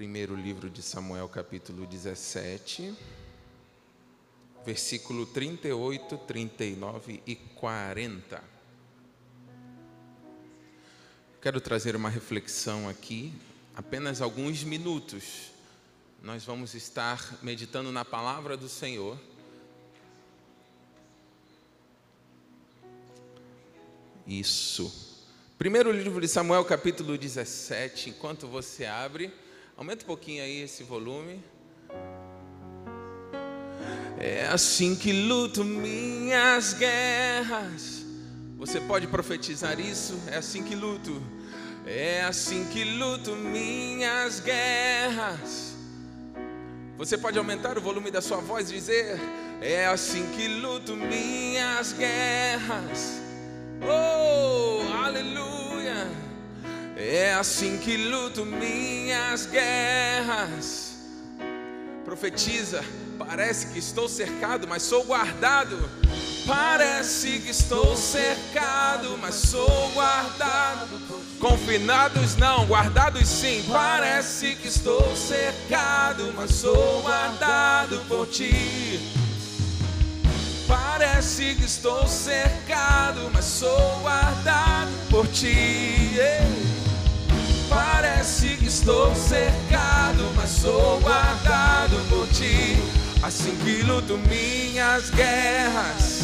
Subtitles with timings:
[0.00, 2.96] primeiro livro de Samuel, capítulo 17,
[4.64, 8.42] versículo 38, 39 e 40.
[11.42, 13.30] Quero trazer uma reflexão aqui,
[13.76, 15.50] apenas alguns minutos.
[16.22, 19.20] Nós vamos estar meditando na palavra do Senhor.
[24.26, 25.20] Isso.
[25.58, 28.08] Primeiro livro de Samuel, capítulo 17.
[28.08, 29.30] Enquanto você abre,
[29.80, 31.42] aumenta um pouquinho aí esse volume.
[34.18, 38.04] É assim que luto minhas guerras.
[38.58, 40.20] Você pode profetizar isso?
[40.26, 41.22] É assim que luto.
[41.86, 45.74] É assim que luto minhas guerras.
[46.98, 49.18] Você pode aumentar o volume da sua voz e dizer:
[49.62, 53.18] É assim que luto minhas guerras.
[53.82, 56.29] Oh, aleluia!
[57.02, 60.98] É assim que luto minhas guerras.
[62.04, 62.84] Profetiza,
[63.18, 65.88] parece que estou cercado, mas sou guardado.
[66.46, 71.00] Parece que estou cercado, mas sou guardado.
[71.38, 73.64] Confinados não, guardados sim.
[73.72, 79.00] Parece que estou cercado, mas sou guardado por ti.
[80.68, 86.18] Parece que estou cercado, mas sou guardado por ti.
[87.70, 92.76] Parece que estou cercado, mas sou guardado por ti.
[93.22, 96.20] Assim que luto minhas guerras.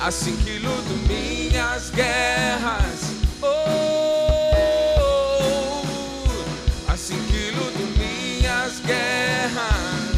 [0.00, 3.12] Assim que luto minhas guerras.
[3.42, 3.82] Oh,
[6.88, 10.10] assim que luto minhas guerras.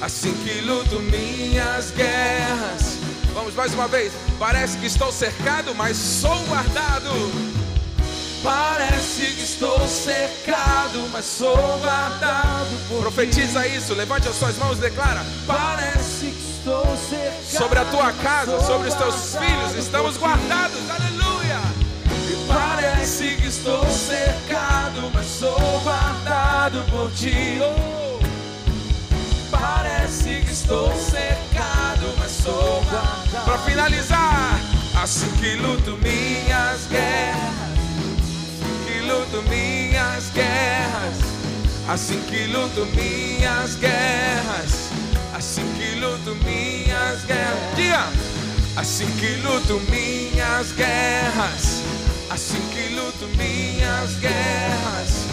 [0.00, 2.87] Assim que luto minhas guerras.
[3.38, 4.12] Vamos mais uma vez.
[4.36, 7.08] Parece que estou cercado, mas sou guardado.
[8.42, 12.88] Parece que estou cercado, mas sou guardado.
[12.88, 17.44] Por Profetiza isso, levante as suas mãos e declara: Parece que estou cercado.
[17.46, 20.90] Sobre a tua casa, sobre os teus filhos, estamos guardados.
[20.90, 21.60] Aleluia.
[22.28, 27.60] E parece que estou cercado, mas sou guardado por ti.
[27.62, 27.98] Oh.
[29.50, 33.07] Parece que estou cercado, mas sou guardado.
[33.78, 34.60] Finalizar,
[35.00, 37.68] assim que luto minhas guerras
[39.06, 41.16] luto minhas guerras,
[41.88, 44.90] assim que luto minhas guerras,
[45.32, 47.76] assim que luto minhas guerras.
[47.76, 48.04] Dia,
[48.76, 51.82] assim que luto minhas guerras,
[52.30, 55.26] assim que luto minhas guerras,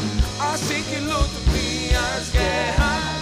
[0.53, 3.14] assim que luto minhas guerras.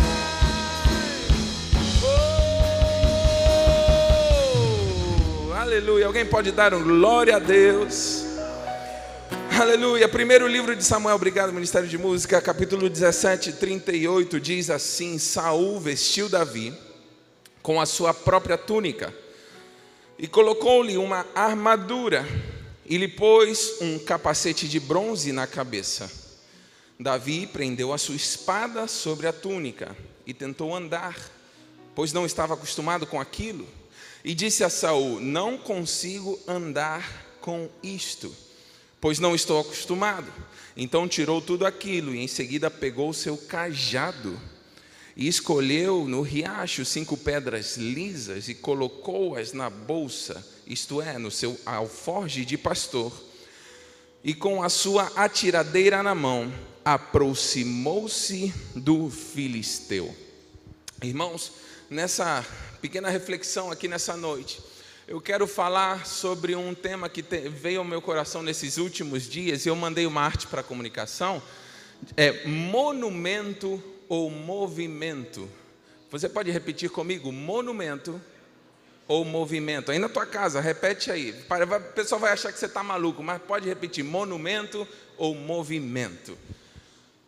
[5.64, 6.08] Aleluia.
[6.08, 8.26] Alguém pode dar um glória a Deus?
[9.58, 10.10] Aleluia.
[10.10, 16.28] Primeiro livro de Samuel, obrigado, Ministério de Música, capítulo 17, 38, diz assim: Saul vestiu
[16.28, 16.74] Davi
[17.62, 19.14] com a sua própria túnica
[20.20, 22.28] e colocou-lhe uma armadura
[22.86, 26.12] e lhe pôs um capacete de bronze na cabeça.
[27.00, 29.96] Davi prendeu a sua espada sobre a túnica
[30.28, 31.18] e tentou andar,
[31.96, 33.66] pois não estava acostumado com aquilo.
[34.24, 38.34] E disse a Saul: Não consigo andar com isto
[39.04, 40.32] pois não estou acostumado.
[40.78, 44.40] Então tirou tudo aquilo e em seguida pegou o seu cajado
[45.14, 51.60] e escolheu no riacho cinco pedras lisas e colocou-as na bolsa, isto é, no seu
[51.66, 53.12] alforge de pastor.
[54.24, 56.50] E com a sua atiradeira na mão,
[56.86, 60.16] aproximou-se do filisteu.
[61.04, 61.52] Irmãos,
[61.90, 62.46] nessa
[62.82, 64.62] pequena reflexão aqui nessa noite,
[65.08, 69.70] eu quero falar sobre um tema que veio ao meu coração nesses últimos dias e
[69.70, 71.42] eu mandei uma arte para a comunicação.
[72.16, 75.50] É monumento ou movimento.
[76.10, 77.32] Você pode repetir comigo?
[77.32, 78.22] Monumento
[79.08, 79.92] ou movimento.
[79.92, 81.32] Aí na tua casa, repete aí.
[81.32, 84.88] O pessoal vai achar que você está maluco, mas pode repetir: monumento
[85.18, 86.38] ou movimento.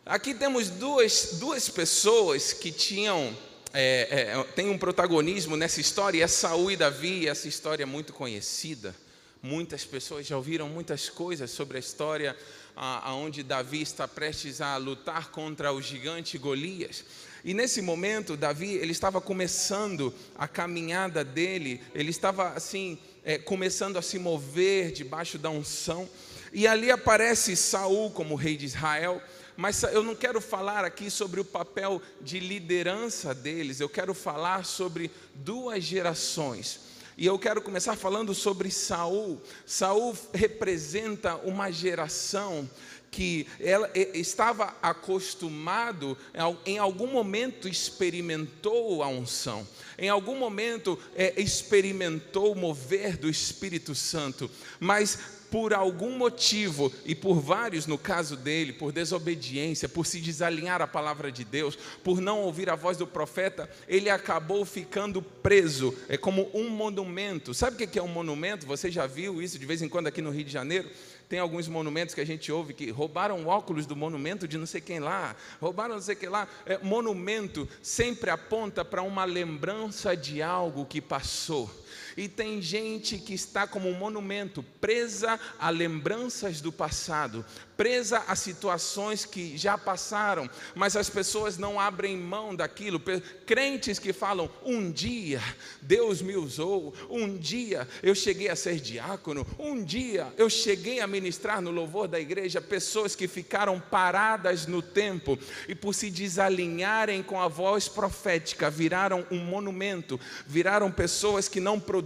[0.04, 3.36] Aqui temos duas, duas pessoas que tinham
[3.78, 7.86] é, é, tem um protagonismo nessa história, e é Saul e Davi, essa história é
[7.86, 8.94] muito conhecida.
[9.42, 12.34] Muitas pessoas já ouviram muitas coisas sobre a história
[12.74, 17.04] aonde Davi está prestes a lutar contra o gigante Golias.
[17.44, 23.98] E nesse momento, Davi, ele estava começando a caminhada dele, ele estava assim, é, começando
[23.98, 26.08] a se mover debaixo da unção.
[26.52, 29.22] E ali aparece Saul como rei de Israel
[29.56, 34.64] mas eu não quero falar aqui sobre o papel de liderança deles, eu quero falar
[34.64, 36.80] sobre duas gerações.
[37.18, 39.40] E eu quero começar falando sobre Saul.
[39.64, 42.68] Saul representa uma geração
[43.10, 46.18] que ela estava acostumado,
[46.66, 49.66] em algum momento experimentou a unção,
[49.96, 55.18] em algum momento é, experimentou o mover do Espírito Santo, mas
[55.50, 60.86] por algum motivo, e por vários no caso dele, por desobediência, por se desalinhar à
[60.86, 65.94] palavra de Deus, por não ouvir a voz do profeta, ele acabou ficando preso.
[66.08, 67.54] É como um monumento.
[67.54, 68.66] Sabe o que é um monumento?
[68.66, 70.90] Você já viu isso de vez em quando aqui no Rio de Janeiro?
[71.28, 74.80] Tem alguns monumentos que a gente ouve que roubaram óculos do monumento de não sei
[74.80, 76.46] quem lá, roubaram não sei quem lá.
[76.64, 81.68] É, monumento sempre aponta para uma lembrança de algo que passou.
[82.16, 87.44] E tem gente que está como um monumento, presa a lembranças do passado,
[87.76, 92.98] presa a situações que já passaram, mas as pessoas não abrem mão daquilo.
[93.44, 95.42] Crentes que falam: um dia
[95.82, 101.06] Deus me usou, um dia eu cheguei a ser diácono, um dia eu cheguei a
[101.06, 102.60] ministrar no louvor da igreja.
[102.60, 109.26] Pessoas que ficaram paradas no tempo e por se desalinharem com a voz profética, viraram
[109.30, 112.05] um monumento, viraram pessoas que não produzem,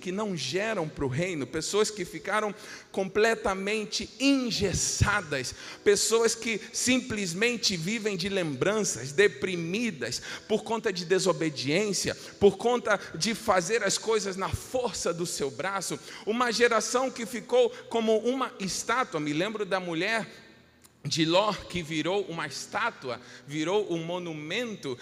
[0.00, 2.54] que não geram para o reino, pessoas que ficaram
[2.90, 5.54] completamente engessadas,
[5.84, 13.82] pessoas que simplesmente vivem de lembranças, deprimidas por conta de desobediência, por conta de fazer
[13.82, 19.20] as coisas na força do seu braço, uma geração que ficou como uma estátua.
[19.20, 20.26] Me lembro da mulher
[21.08, 24.96] de Ló, que virou uma estátua, virou um monumento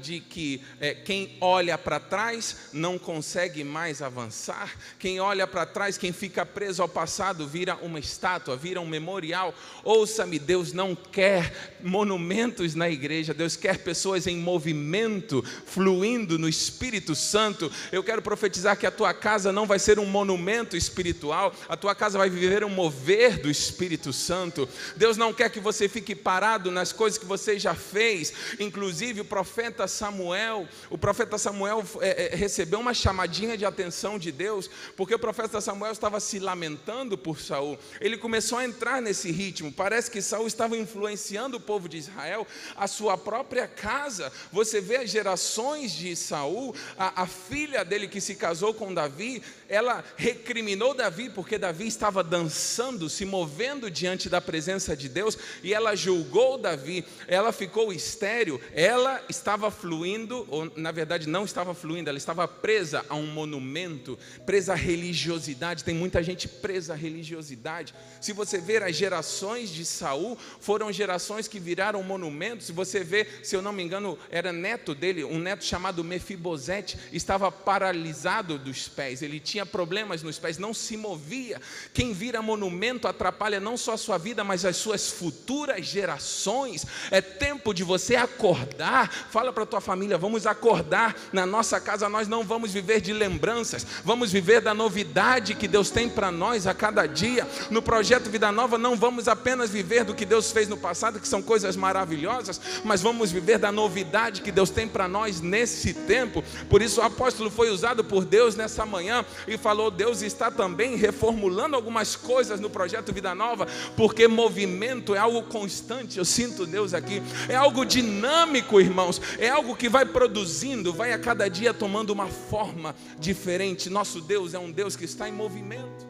[0.00, 5.98] de que é, quem olha para trás não consegue mais avançar, quem olha para trás,
[5.98, 9.52] quem fica preso ao passado, vira uma estátua, vira um memorial.
[9.82, 17.14] Ouça-me, Deus não quer monumentos na igreja, Deus quer pessoas em movimento, fluindo no Espírito
[17.14, 17.70] Santo.
[17.90, 21.94] Eu quero profetizar que a tua casa não vai ser um monumento espiritual, a tua
[21.94, 24.68] casa vai viver um mover do Espírito Santo.
[24.96, 28.32] Deus não não quer que você fique parado nas coisas que você já fez.
[28.60, 34.30] Inclusive, o profeta Samuel, o profeta Samuel é, é, recebeu uma chamadinha de atenção de
[34.30, 37.78] Deus, porque o profeta Samuel estava se lamentando por Saul.
[38.02, 39.72] Ele começou a entrar nesse ritmo.
[39.72, 42.46] Parece que Saul estava influenciando o povo de Israel,
[42.76, 44.30] a sua própria casa.
[44.52, 49.42] Você vê as gerações de Saul, a, a filha dele que se casou com Davi,
[49.70, 55.72] ela recriminou Davi porque Davi estava dançando, se movendo diante da presença de Deus, e
[55.74, 62.08] ela julgou Davi, ela ficou estéril, ela estava fluindo, ou na verdade não estava fluindo,
[62.08, 65.84] ela estava presa a um monumento, presa à religiosidade.
[65.84, 67.94] Tem muita gente presa à religiosidade.
[68.20, 72.66] Se você ver as gerações de Saul, foram gerações que viraram monumentos.
[72.66, 76.98] Se você ver, se eu não me engano, era neto dele, um neto chamado Mefibosete,
[77.12, 81.60] estava paralisado dos pés, ele tinha problemas nos pés, não se movia.
[81.92, 86.86] Quem vira monumento atrapalha não só a sua vida, mas as suas futuras gerações.
[87.10, 89.10] É tempo de você acordar.
[89.30, 91.16] Fala para tua família, vamos acordar.
[91.32, 95.90] Na nossa casa nós não vamos viver de lembranças, vamos viver da novidade que Deus
[95.90, 97.46] tem para nós a cada dia.
[97.70, 101.28] No projeto Vida Nova não vamos apenas viver do que Deus fez no passado, que
[101.28, 106.42] são coisas maravilhosas, mas vamos viver da novidade que Deus tem para nós nesse tempo.
[106.68, 110.96] Por isso o apóstolo foi usado por Deus nessa manhã e falou: Deus está também
[110.96, 114.83] reformulando algumas coisas no projeto Vida Nova, porque movimento
[115.14, 120.04] é algo constante, eu sinto Deus aqui, é algo dinâmico, irmãos, é algo que vai
[120.04, 123.88] produzindo, vai a cada dia tomando uma forma diferente.
[123.90, 126.06] Nosso Deus é um Deus que está em movimento.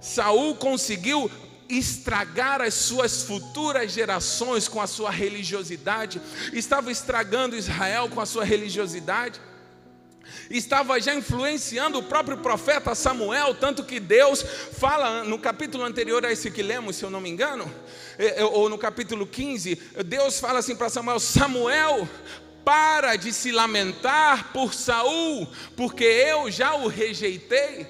[0.00, 1.30] Saul conseguiu
[1.68, 6.20] estragar as suas futuras gerações com a sua religiosidade,
[6.52, 9.40] estava estragando Israel com a sua religiosidade
[10.50, 16.32] estava já influenciando o próprio profeta Samuel, tanto que Deus fala no capítulo anterior a
[16.32, 17.70] esse que lemos, se eu não me engano,
[18.18, 19.74] é, é, ou no capítulo 15,
[20.06, 22.08] Deus fala assim para Samuel: Samuel,
[22.64, 27.86] para de se lamentar por Saul, porque eu já o rejeitei.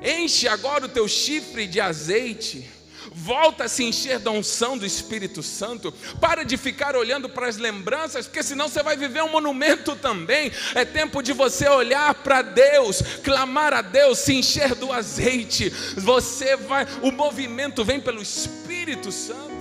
[0.00, 2.77] Enche agora o teu chifre de azeite
[3.12, 7.56] volta a se encher da unção do Espírito Santo, para de ficar olhando para as
[7.56, 10.50] lembranças, porque senão você vai viver um monumento também.
[10.74, 15.70] É tempo de você olhar para Deus, clamar a Deus, se encher do azeite.
[15.96, 19.58] Você vai, o movimento vem pelo Espírito Santo.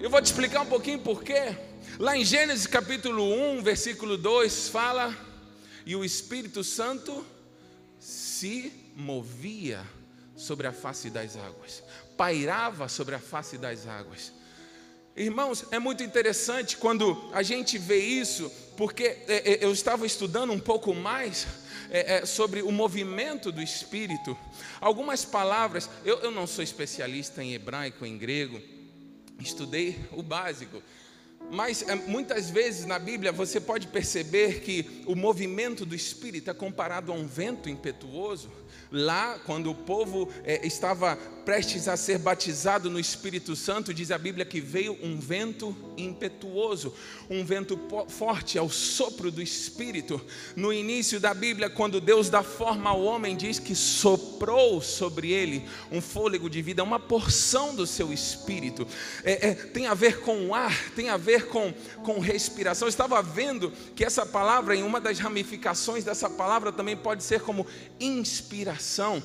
[0.00, 1.56] Eu vou te explicar um pouquinho por quê.
[1.98, 3.24] Lá em Gênesis capítulo
[3.58, 5.16] 1, versículo 2, fala:
[5.84, 7.26] E o Espírito Santo
[7.98, 9.84] se movia
[10.38, 11.82] sobre a face das águas,
[12.16, 14.32] pairava sobre a face das águas.
[15.16, 20.52] Irmãos, é muito interessante quando a gente vê isso, porque é, é, eu estava estudando
[20.52, 21.46] um pouco mais
[21.90, 24.38] é, sobre o movimento do Espírito.
[24.80, 28.62] Algumas palavras, eu não sou especialista em hebraico, em grego,
[29.40, 30.80] estudei o básico.
[31.50, 36.54] Mas é, muitas vezes na Bíblia você pode perceber que o movimento do Espírito é
[36.54, 38.50] comparado a um vento impetuoso.
[38.90, 41.16] Lá, quando o povo é, estava
[41.48, 46.94] prestes a ser batizado no Espírito Santo, diz a Bíblia que veio um vento impetuoso,
[47.28, 47.78] um vento
[48.08, 50.20] forte, ao sopro do Espírito.
[50.54, 55.64] No início da Bíblia, quando Deus dá forma ao homem, diz que soprou sobre ele
[55.90, 58.86] um fôlego de vida, uma porção do seu espírito.
[59.24, 61.72] É, é, tem a ver com o ar, tem a ver com,
[62.04, 62.86] com respiração.
[62.86, 67.40] Eu estava vendo que essa palavra, em uma das ramificações dessa palavra, também pode ser
[67.42, 67.66] como
[68.00, 69.22] inspiração.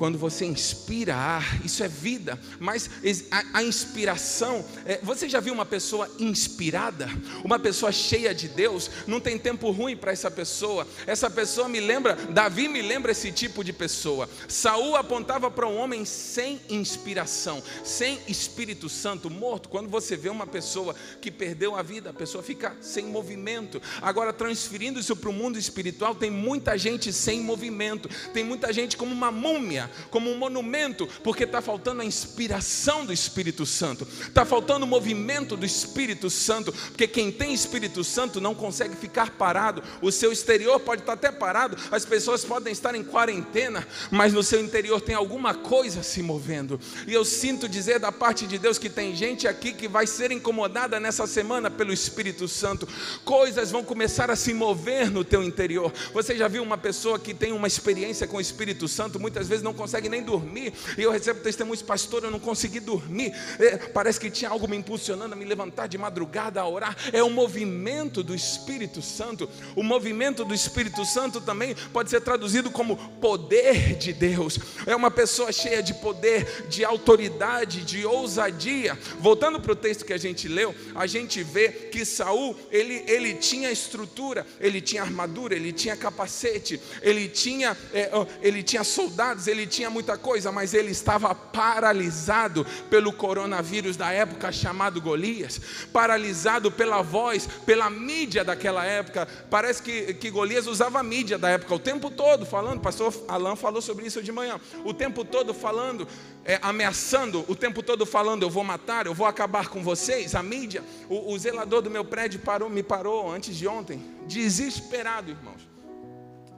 [0.00, 2.88] Quando você inspira ar, isso é vida, mas
[3.30, 7.06] a, a inspiração, é, você já viu uma pessoa inspirada?
[7.44, 8.90] Uma pessoa cheia de Deus?
[9.06, 10.88] Não tem tempo ruim para essa pessoa.
[11.06, 14.26] Essa pessoa me lembra, Davi me lembra esse tipo de pessoa.
[14.48, 19.68] Saul apontava para um homem sem inspiração, sem Espírito Santo, morto.
[19.68, 23.82] Quando você vê uma pessoa que perdeu a vida, a pessoa fica sem movimento.
[24.00, 28.96] Agora, transferindo isso para o mundo espiritual, tem muita gente sem movimento, tem muita gente
[28.96, 34.44] como uma múmia como um monumento, porque está faltando a inspiração do Espírito Santo, está
[34.44, 39.82] faltando o movimento do Espírito Santo, porque quem tem Espírito Santo não consegue ficar parado,
[40.00, 44.42] o seu exterior pode estar até parado, as pessoas podem estar em quarentena, mas no
[44.42, 48.78] seu interior tem alguma coisa se movendo, e eu sinto dizer da parte de Deus
[48.78, 52.88] que tem gente aqui que vai ser incomodada nessa semana pelo Espírito Santo,
[53.24, 55.92] coisas vão começar a se mover no teu interior.
[56.12, 59.62] Você já viu uma pessoa que tem uma experiência com o Espírito Santo, muitas vezes
[59.62, 60.74] não consegue nem dormir.
[60.98, 63.32] E eu recebo testemunhos, pastor, eu não consegui dormir.
[63.58, 66.94] É, parece que tinha algo me impulsionando a me levantar de madrugada a orar.
[67.12, 69.48] É o movimento do Espírito Santo.
[69.74, 74.58] O movimento do Espírito Santo também pode ser traduzido como poder de Deus.
[74.86, 78.98] É uma pessoa cheia de poder, de autoridade, de ousadia.
[79.18, 83.34] Voltando para o texto que a gente leu, a gente vê que Saul, ele, ele
[83.34, 88.10] tinha estrutura, ele tinha armadura, ele tinha capacete, ele tinha, é,
[88.42, 94.52] ele tinha soldados, ele tinha muita coisa, mas ele estava paralisado pelo coronavírus da época
[94.52, 95.60] chamado Golias,
[95.92, 99.26] paralisado pela voz, pela mídia daquela época.
[99.50, 102.78] Parece que, que Golias usava a mídia da época o tempo todo falando.
[102.78, 104.60] O pastor Alain falou sobre isso de manhã.
[104.84, 106.06] O tempo todo falando,
[106.44, 110.34] é, ameaçando, o tempo todo falando: eu vou matar, eu vou acabar com vocês.
[110.34, 115.30] A mídia, o, o zelador do meu prédio parou, me parou antes de ontem, desesperado,
[115.30, 115.68] irmãos,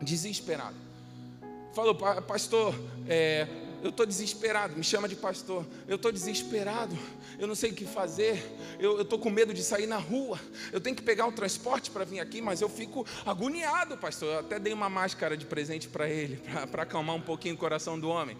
[0.01, 0.92] desesperado
[1.73, 2.75] falou, pastor,
[3.09, 3.47] é,
[3.83, 6.97] eu estou desesperado, me chama de pastor, eu estou desesperado,
[7.39, 10.39] eu não sei o que fazer, eu estou com medo de sair na rua,
[10.71, 14.35] eu tenho que pegar um transporte para vir aqui, mas eu fico agoniado, pastor.
[14.35, 17.99] Eu até dei uma máscara de presente para ele, para acalmar um pouquinho o coração
[17.99, 18.37] do homem.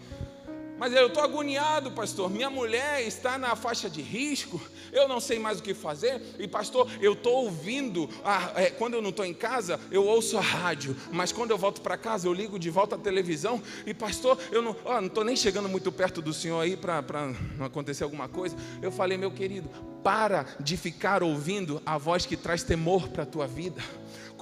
[0.77, 2.29] Mas eu estou agoniado, pastor.
[2.29, 4.61] Minha mulher está na faixa de risco.
[4.91, 6.21] Eu não sei mais o que fazer.
[6.39, 8.09] E, pastor, eu estou ouvindo.
[8.23, 10.95] A, é, quando eu não estou em casa, eu ouço a rádio.
[11.11, 13.61] Mas quando eu volto para casa, eu ligo de volta a televisão.
[13.85, 14.75] E, pastor, eu não
[15.05, 17.01] estou nem chegando muito perto do senhor aí para
[17.57, 18.55] não acontecer alguma coisa.
[18.81, 19.69] Eu falei, meu querido,
[20.03, 23.81] para de ficar ouvindo a voz que traz temor para a tua vida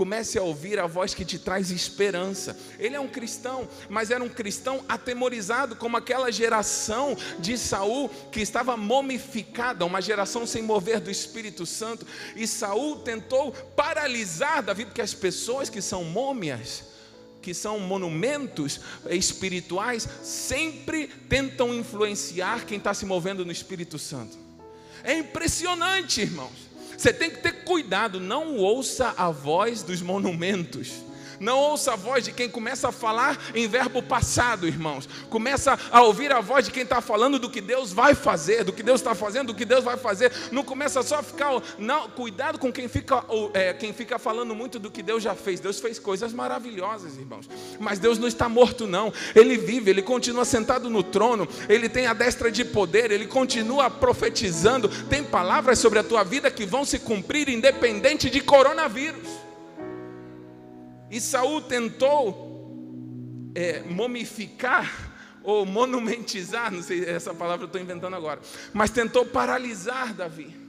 [0.01, 2.57] comece a ouvir a voz que te traz esperança.
[2.79, 8.39] Ele é um cristão, mas era um cristão atemorizado, como aquela geração de Saul que
[8.41, 12.03] estava momificada, uma geração sem mover do Espírito Santo.
[12.35, 16.83] E Saul tentou paralisar Davi, porque as pessoas que são mômias,
[17.39, 24.35] que são monumentos espirituais, sempre tentam influenciar quem está se movendo no Espírito Santo.
[25.03, 26.70] É impressionante, irmãos.
[27.01, 31.01] Você tem que ter cuidado, não ouça a voz dos monumentos.
[31.41, 35.09] Não ouça a voz de quem começa a falar em verbo passado, irmãos.
[35.27, 38.71] Começa a ouvir a voz de quem está falando do que Deus vai fazer, do
[38.71, 40.31] que Deus está fazendo, do que Deus vai fazer.
[40.51, 41.59] Não começa só a ficar.
[41.79, 45.59] Não, cuidado com quem fica, é, quem fica falando muito do que Deus já fez.
[45.59, 47.49] Deus fez coisas maravilhosas, irmãos.
[47.79, 49.11] Mas Deus não está morto, não.
[49.33, 53.89] Ele vive, ele continua sentado no trono, ele tem a destra de poder, ele continua
[53.89, 54.87] profetizando.
[55.09, 59.50] Tem palavras sobre a tua vida que vão se cumprir independente de coronavírus.
[61.11, 65.11] E Saul tentou é, momificar
[65.43, 68.39] ou monumentizar, não sei essa palavra eu estou inventando agora,
[68.71, 70.60] mas tentou paralisar Davi.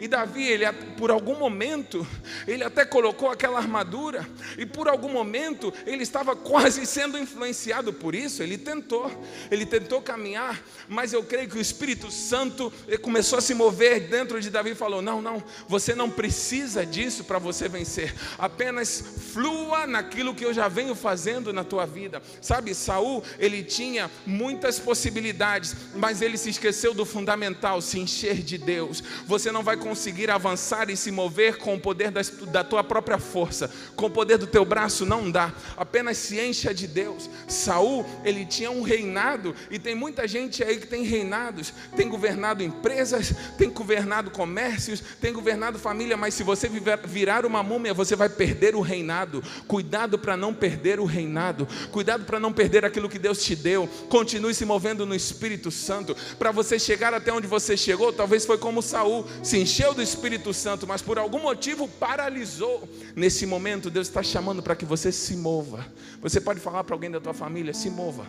[0.00, 0.64] E Davi, ele
[0.96, 2.06] por algum momento,
[2.48, 4.26] ele até colocou aquela armadura,
[4.56, 8.42] e por algum momento ele estava quase sendo influenciado por isso.
[8.42, 9.12] Ele tentou,
[9.50, 14.40] ele tentou caminhar, mas eu creio que o Espírito Santo começou a se mover dentro
[14.40, 19.04] de Davi e falou: Não, não, você não precisa disso para você vencer, apenas
[19.34, 22.22] flua naquilo que eu já venho fazendo na tua vida.
[22.40, 28.56] Sabe, Saul, ele tinha muitas possibilidades, mas ele se esqueceu do fundamental: se encher de
[28.56, 29.02] Deus.
[29.26, 33.18] Você não vai conseguir avançar e se mover com o poder da, da tua própria
[33.18, 35.52] força, com o poder do teu braço, não dá.
[35.76, 37.28] Apenas se encha de Deus.
[37.48, 42.62] Saul, ele tinha um reinado, e tem muita gente aí que tem reinados, tem governado
[42.62, 46.70] empresas, tem governado comércios, tem governado família, mas se você
[47.04, 49.42] virar uma múmia, você vai perder o reinado.
[49.66, 53.88] Cuidado para não perder o reinado, cuidado para não perder aquilo que Deus te deu.
[54.08, 58.12] Continue se movendo no Espírito Santo, para você chegar até onde você chegou.
[58.12, 62.86] Talvez foi como Saul, se encher encheu do Espírito Santo, mas por algum motivo paralisou.
[63.16, 65.86] Nesse momento, Deus está chamando para que você se mova.
[66.20, 68.26] Você pode falar para alguém da tua família: se mova.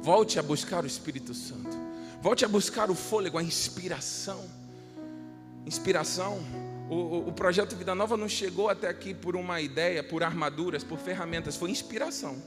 [0.00, 1.76] Volte a buscar o Espírito Santo.
[2.22, 4.44] Volte a buscar o fôlego, a inspiração.
[5.66, 6.38] Inspiração.
[6.88, 10.84] O, o, o projeto Vida Nova não chegou até aqui por uma ideia, por armaduras,
[10.84, 11.56] por ferramentas.
[11.56, 12.40] Foi inspiração.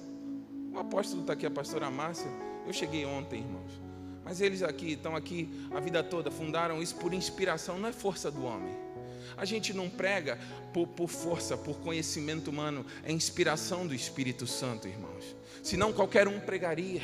[0.73, 2.31] O apóstolo está aqui, a pastora Márcia.
[2.65, 3.90] Eu cheguei ontem, irmãos.
[4.23, 8.29] Mas eles aqui estão aqui a vida toda, fundaram isso por inspiração, não é força
[8.29, 8.90] do homem.
[9.37, 10.37] A gente não prega
[10.73, 16.39] por, por força, por conhecimento humano, é inspiração do Espírito Santo, irmãos senão qualquer um
[16.39, 17.01] pregaria.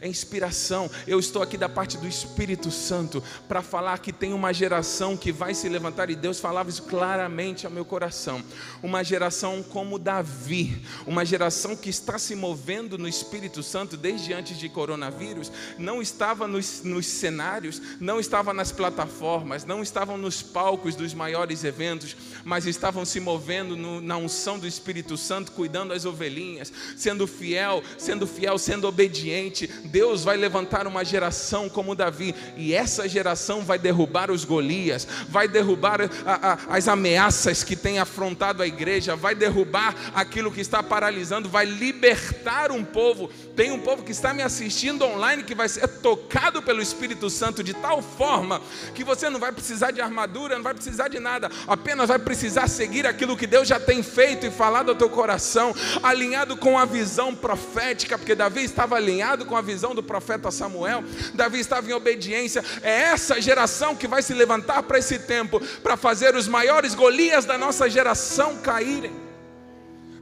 [0.00, 0.90] É inspiração.
[1.06, 5.32] Eu estou aqui da parte do Espírito Santo para falar que tem uma geração que
[5.32, 8.42] vai se levantar, e Deus falava isso claramente ao meu coração.
[8.82, 14.58] Uma geração como Davi, uma geração que está se movendo no Espírito Santo desde antes
[14.58, 20.94] de coronavírus, não estava nos, nos cenários, não estava nas plataformas, não estavam nos palcos
[20.94, 26.04] dos maiores eventos, mas estavam se movendo no, na unção do Espírito Santo, cuidando das
[26.04, 32.72] ovelhinhas, sendo fiel sendo fiel, sendo obediente, Deus vai levantar uma geração como Davi, e
[32.72, 38.62] essa geração vai derrubar os Golias, vai derrubar a, a, as ameaças que tem afrontado
[38.62, 43.28] a igreja, vai derrubar aquilo que está paralisando, vai libertar um povo.
[43.54, 47.62] Tem um povo que está me assistindo online que vai ser tocado pelo Espírito Santo
[47.62, 48.62] de tal forma
[48.94, 52.68] que você não vai precisar de armadura, não vai precisar de nada, apenas vai precisar
[52.68, 56.84] seguir aquilo que Deus já tem feito e falado ao teu coração, alinhado com a
[56.84, 61.92] visão profética, porque Davi estava alinhado com a visão do profeta Samuel, Davi estava em
[61.92, 62.64] obediência.
[62.82, 67.44] É essa geração que vai se levantar para esse tempo, para fazer os maiores Golias
[67.44, 69.12] da nossa geração caírem.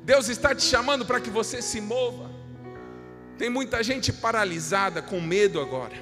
[0.02, 2.30] Deus está te chamando para que você se mova.
[3.36, 5.94] Tem muita gente paralisada com medo agora.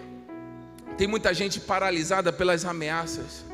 [0.97, 3.45] Tem muita gente paralisada pelas ameaças,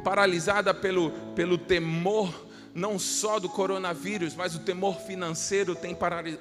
[0.00, 5.96] paralisada pelo, pelo temor não só do coronavírus, mas o temor financeiro tem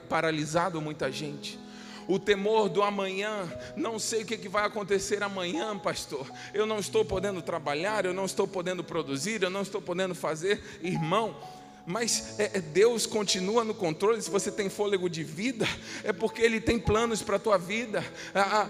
[0.08, 1.60] paralisado muita gente.
[2.08, 6.28] O temor do amanhã, não sei o que vai acontecer amanhã, pastor.
[6.54, 10.80] Eu não estou podendo trabalhar, eu não estou podendo produzir, eu não estou podendo fazer.
[10.82, 11.36] Irmão,
[11.90, 14.22] mas é, é, Deus continua no controle.
[14.22, 15.68] Se você tem fôlego de vida,
[16.04, 18.06] é porque Ele tem planos para a tua vida.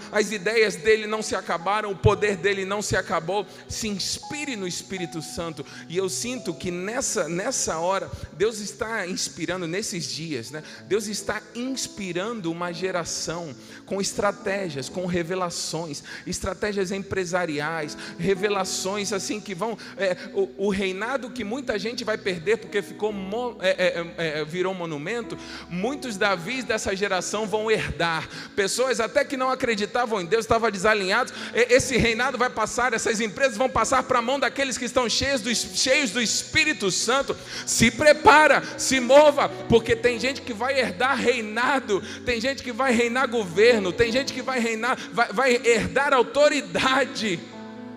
[0.09, 3.45] As ideias dele não se acabaram, o poder dele não se acabou.
[3.67, 5.65] Se inspire no Espírito Santo.
[5.89, 10.63] E eu sinto que nessa, nessa hora, Deus está inspirando, nesses dias, né?
[10.87, 13.53] Deus está inspirando uma geração
[13.85, 19.77] com estratégias, com revelações, estratégias empresariais, revelações assim que vão.
[19.97, 24.39] É, o, o reinado que muita gente vai perder porque ficou ficou, é, é, é,
[24.39, 25.37] é, virou monumento,
[25.69, 28.27] muitos Davis dessa geração vão herdar.
[28.55, 31.33] Pessoas até que não acreditavam em Deus, estavam desalinhados.
[31.53, 35.41] Esse reinado vai passar, essas empresas vão passar para a mão daqueles que estão cheios
[35.41, 37.35] do, cheios do Espírito Santo.
[37.65, 42.91] Se prepara, se mova, porque tem gente que vai herdar reinado, tem gente que vai
[42.91, 47.39] reinar governo, tem gente que vai reinar, vai, vai herdar autoridade.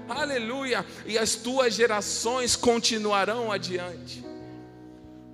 [0.08, 0.84] Aleluia!
[1.06, 4.31] E as tuas gerações continuarão adiante.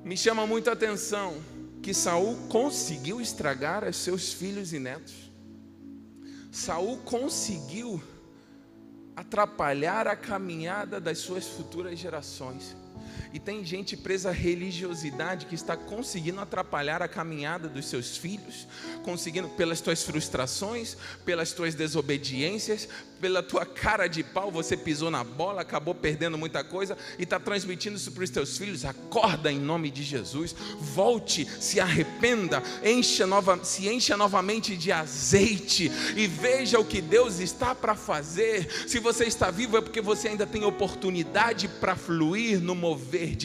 [0.09, 1.37] Me chama muito a atenção
[1.83, 5.31] que Saul conseguiu estragar seus filhos e netos.
[6.51, 8.03] Saul conseguiu
[9.15, 12.75] atrapalhar a caminhada das suas futuras gerações.
[13.33, 18.67] E tem gente presa à religiosidade que está conseguindo atrapalhar a caminhada dos seus filhos,
[19.03, 22.89] conseguindo pelas tuas frustrações, pelas tuas desobediências,
[23.21, 27.39] pela tua cara de pau, você pisou na bola, acabou perdendo muita coisa e está
[27.39, 28.85] transmitindo isso para os teus filhos.
[28.85, 35.91] Acorda em nome de Jesus, volte, se arrependa, encha nova, se encha novamente de azeite
[36.17, 38.69] e veja o que Deus está para fazer.
[38.87, 43.37] Se você está vivo é porque você ainda tem oportunidade para fluir no mover de